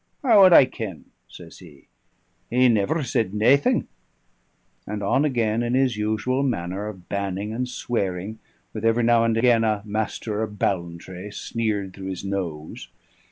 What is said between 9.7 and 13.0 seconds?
"Master of Ballantrae" sneered through his nose.